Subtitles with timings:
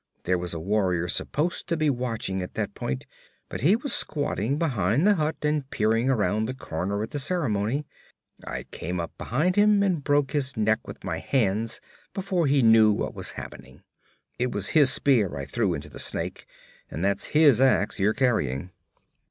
[0.23, 3.05] There was a warrior supposed to be watching at that point,
[3.49, 7.85] but he was squatting behind the hut and peering around the corner at the ceremony.
[8.43, 11.81] I came up behind him and broke his neck with my hands
[12.15, 13.83] before he knew what was happening.
[14.39, 16.47] It was his spear I threw into the snake,
[16.89, 18.71] and that's his ax you're carrying.'